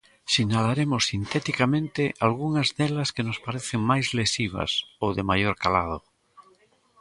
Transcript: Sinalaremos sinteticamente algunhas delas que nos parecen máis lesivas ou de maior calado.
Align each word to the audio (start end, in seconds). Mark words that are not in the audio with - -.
Sinalaremos 0.33 1.01
sinteticamente 1.11 2.01
algunhas 2.27 2.67
delas 2.77 3.09
que 3.15 3.23
nos 3.27 3.41
parecen 3.45 3.81
máis 3.91 4.05
lesivas 4.19 4.71
ou 5.03 5.09
de 5.17 5.23
maior 5.31 5.55
calado. 5.63 5.97